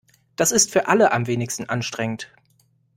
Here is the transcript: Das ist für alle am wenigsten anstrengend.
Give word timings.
Das 0.35 0.51
ist 0.51 0.71
für 0.71 0.87
alle 0.87 1.11
am 1.11 1.27
wenigsten 1.27 1.69
anstrengend. 1.69 2.31